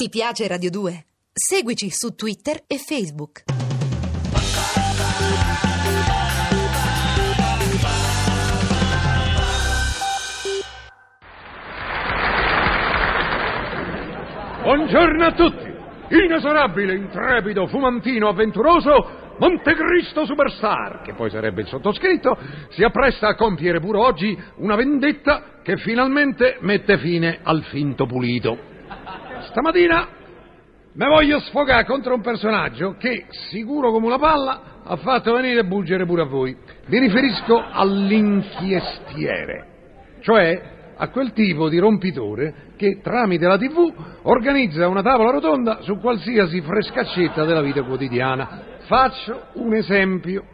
[0.00, 1.04] Ti piace Radio 2?
[1.32, 3.42] Seguici su Twitter e Facebook.
[14.62, 15.66] Buongiorno a tutti!
[16.14, 22.38] Inesorabile, intrepido, fumantino, avventuroso, Montecristo Superstar, che poi sarebbe il sottoscritto,
[22.68, 28.76] si appresta a compiere pure oggi una vendetta che finalmente mette fine al finto pulito.
[29.48, 30.08] Stamattina
[30.92, 36.04] me voglio sfogare contro un personaggio che, sicuro come una palla, ha fatto venire bulgere
[36.04, 36.56] pure a voi.
[36.86, 39.66] Mi riferisco all'inchiestiere,
[40.20, 45.98] cioè a quel tipo di rompitore che tramite la TV organizza una tavola rotonda su
[45.98, 48.62] qualsiasi frescaccetta della vita quotidiana.
[48.80, 50.44] Faccio un esempio.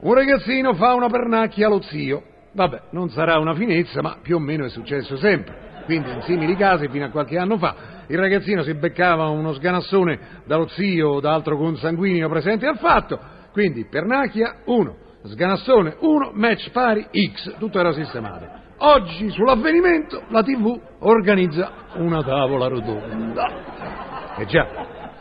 [0.00, 2.22] Un ragazzino fa una pernacchia allo zio.
[2.52, 5.65] Vabbè, non sarà una finezza, ma più o meno è successo sempre.
[5.86, 7.74] Quindi in simili casi, fino a qualche anno fa,
[8.08, 13.18] il ragazzino si beccava uno sganassone dallo zio o da altro consanguineo presente al fatto.
[13.52, 18.64] Quindi pernacchia 1, sganassone 1, match pari X, tutto era sistemato.
[18.78, 24.34] Oggi sull'avvenimento la TV organizza una tavola rotonda.
[24.36, 24.66] E già,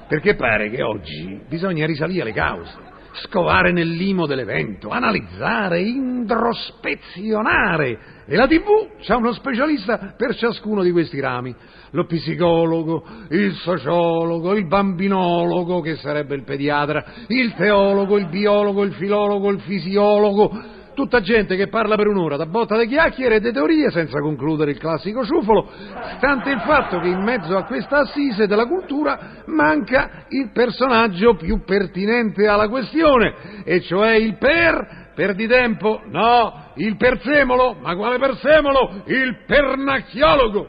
[0.08, 2.74] perché pare che oggi bisogna risalire alle cause,
[3.16, 8.00] scovare nel limo dell'evento, analizzare, introspezionare.
[8.26, 11.54] E la TV c'ha uno specialista per ciascuno di questi rami.
[11.92, 18.94] Lo psicologo, il sociologo, il bambinologo, che sarebbe il pediatra, il teologo, il biologo, il
[18.94, 23.52] filologo, il fisiologo, tutta gente che parla per un'ora da botta di chiacchiere e di
[23.52, 25.70] teorie senza concludere il classico ciufolo,
[26.18, 31.64] stante il fatto che in mezzo a questa assise della cultura manca il personaggio più
[31.64, 35.04] pertinente alla questione, e cioè il per...
[35.16, 36.02] Perdi tempo?
[36.08, 37.78] No, il persemolo?
[37.80, 39.04] Ma quale persemolo?
[39.06, 40.68] Il pernacchiologo!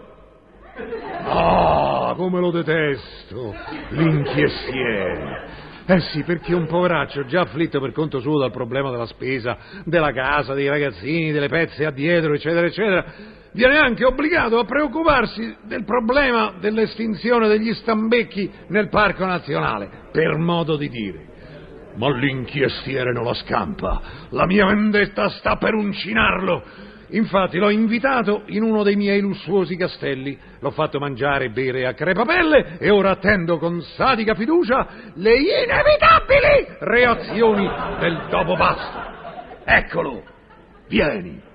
[1.24, 3.52] Ah, come lo detesto,
[3.88, 5.48] l'inchiestiere.
[5.88, 10.12] Eh sì, perché un poveraccio già afflitto per conto suo dal problema della spesa, della
[10.12, 13.04] casa, dei ragazzini, delle pezze a dietro, eccetera, eccetera,
[13.52, 20.76] viene anche obbligato a preoccuparsi del problema dell'estinzione degli stambecchi nel parco nazionale, per modo
[20.76, 21.24] di dire.
[21.94, 26.64] Ma l'inchiestiere non la scampa, la mia vendetta sta per uncinarlo.
[27.10, 31.94] Infatti l'ho invitato in uno dei miei lussuosi castelli, l'ho fatto mangiare e bere a
[31.94, 37.68] crepapelle e ora attendo con sadica fiducia le inevitabili reazioni
[38.00, 38.98] del dopo pasto.
[39.64, 40.22] Eccolo,
[40.88, 41.54] vieni.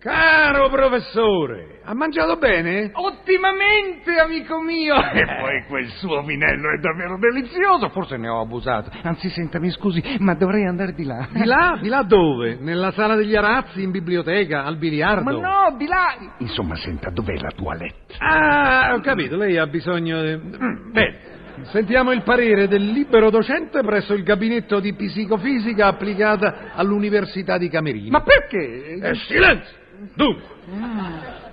[0.00, 2.90] Caro professore, ha mangiato bene?
[2.94, 4.94] Ottimamente, amico mio!
[5.12, 8.90] E poi quel suo vinello è davvero delizioso, forse ne ho abusato.
[9.02, 11.28] Anzi, senta, mi scusi, ma dovrei andare di là.
[11.30, 11.78] Di là?
[11.78, 12.56] Di là dove?
[12.58, 15.38] Nella sala degli arazzi, in biblioteca, al biliardo?
[15.38, 16.16] Ma no, di là!
[16.38, 18.14] Insomma, senta, dov'è la toilette?
[18.20, 20.34] Ah, ho capito, lei ha bisogno di...
[20.34, 21.18] Mm, bene,
[21.64, 28.12] sentiamo il parere del libero docente presso il gabinetto di psicofisica applicata all'Università di Camerino.
[28.12, 28.98] Ma perché?
[28.98, 29.79] Eh, silenzio!
[30.14, 30.42] Dunque,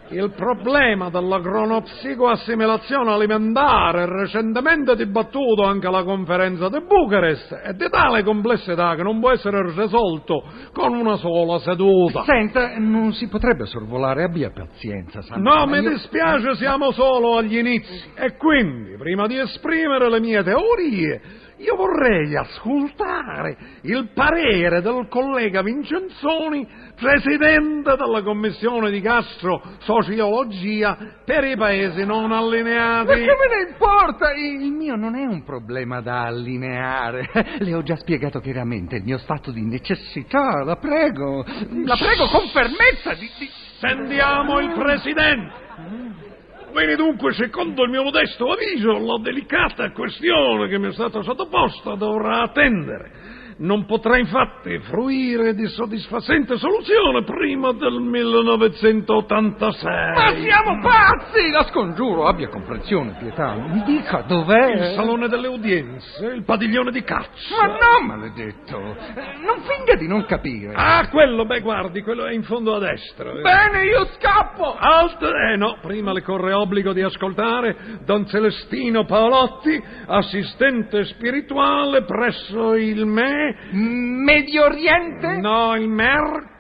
[0.10, 8.24] il problema della cronopsicoassimilazione alimentare recentemente dibattuto anche alla conferenza di Bucarest è di tale
[8.24, 12.24] complessità che non può essere risolto con una sola seduta.
[12.24, 15.36] Senta, non si potrebbe sorvolare, abbia pazienza, sa.
[15.36, 18.12] No, mi dispiace, siamo solo agli inizi.
[18.16, 21.22] E quindi, prima di esprimere le mie teorie,
[21.58, 31.56] io vorrei ascoltare il parere del collega Vincenzoni, presidente della commissione di gastro-sociologia per i
[31.56, 33.08] paesi non allineati.
[33.08, 34.34] Ma che me ne importa?
[34.34, 37.28] Il mio non è un problema da allineare.
[37.60, 41.44] Le ho già spiegato chiaramente il mio stato di necessità, la prego.
[41.86, 43.30] La prego con fermezza di...
[43.40, 46.37] di- Sentiamo il presidente.
[46.78, 51.96] Bene, dunque, secondo il mio modesto avviso, la delicata questione che mi è stata sottoposta
[51.96, 53.37] dovrà attendere.
[53.60, 60.14] Non potrà infatti fruire di soddisfacente soluzione prima del 1986.
[60.14, 61.50] Ma siamo pazzi!
[61.50, 63.56] La scongiuro, abbia comprensione, pietà.
[63.56, 64.74] Mi dica dov'è.
[64.74, 67.56] Il salone delle udienze, il padiglione di caccia.
[67.60, 68.78] Ma no, maledetto!
[68.78, 70.74] Non finga di non capire.
[70.76, 73.32] Ah, quello, beh, guardi, quello è in fondo a destra.
[73.42, 74.76] Bene, io scappo!
[74.78, 82.76] Alt, eh no, prima le corre obbligo di ascoltare Don Celestino Paolotti, assistente spirituale presso
[82.76, 83.46] il me...
[83.72, 85.38] Medio Oriente?
[85.38, 86.56] No, il Merc...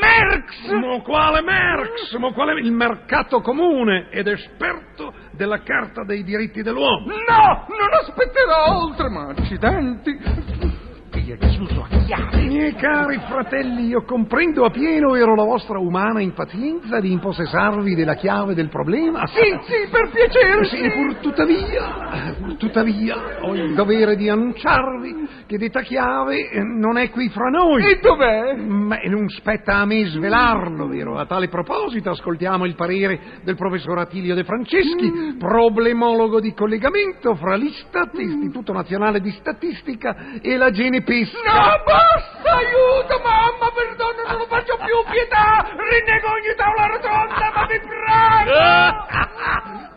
[0.00, 0.70] Merx!
[0.70, 2.16] Ma quale Merx?
[2.18, 2.60] Ma quale...
[2.60, 7.06] Il mercato comune ed esperto della Carta dei diritti dell'uomo.
[7.06, 10.80] No, non aspetterò oltre, ma accidenti.
[11.22, 12.42] Storia chiuso a chiave.
[12.46, 18.54] Miei cari fratelli, io comprendo appieno ero la vostra umana impazienza di impossessarvi della chiave
[18.54, 19.26] del problema.
[19.26, 20.64] Sì, sì, per piacere.
[20.64, 27.10] Sì, pur tuttavia, tuttavia, ho il dovere di annunciarvi che detta chiave eh, non è
[27.10, 27.84] qui fra noi.
[27.84, 28.54] E dov'è?
[28.56, 31.18] Ma non spetta a me svelarlo, vero?
[31.18, 37.54] A tale proposito ascoltiamo il parere del professor Attilio De Franceschi, problemologo di collegamento fra
[37.54, 41.36] l'Istat, Istituto Nazionale di Statistica, e la Genepesca.
[41.36, 47.41] No, basta, aiuto, mamma, perdono, non lo faccio più, pietà, rinnego ogni tavola rotonda!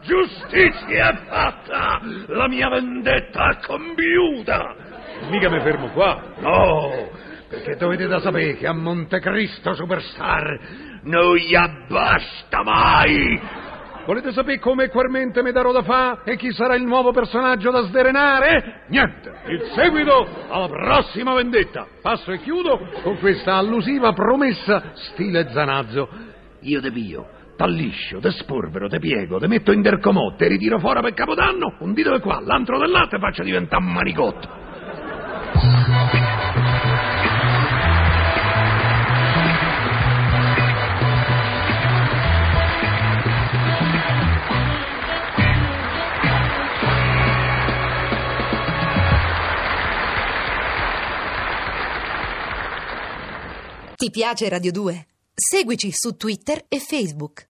[0.05, 1.99] Giustizia è fatta!
[2.27, 4.75] La mia vendetta è compiuta!
[5.29, 6.21] Mica mi fermo qua.
[6.37, 7.09] No,
[7.49, 10.59] perché dovete da sapere che a Montecristo Superstar
[11.03, 13.63] non gli abbasta mai!
[14.05, 17.81] Volete sapere come quermente mi darò da fa e chi sarà il nuovo personaggio da
[17.85, 18.83] sderenare?
[18.89, 21.87] Niente, il seguito alla prossima vendetta.
[22.03, 26.07] Passo e chiudo con questa allusiva promessa stile Zanazzo.
[26.61, 31.01] Io te pio, t'alliscio, te spolvero, te piego, te metto in dercomò, te ritiro fuori
[31.01, 34.63] per capodanno, un dito di qua, l'altro del latte faccio diventare un manicotto.
[53.95, 55.05] Ti piace Radio 2?
[55.33, 57.43] Seguici su Twitter e Facebook.